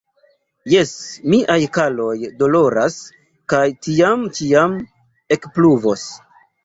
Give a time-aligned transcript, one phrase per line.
[0.71, 0.93] Jes,
[1.33, 2.97] miaj kaloj doloras,
[3.53, 4.75] kaj tiam ĉiam
[5.37, 6.09] ekpluvos.